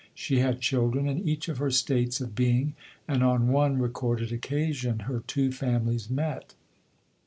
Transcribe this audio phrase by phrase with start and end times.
[0.15, 2.73] She had children in each of her states of being,
[3.07, 6.55] and on one recorded occasion her two families met.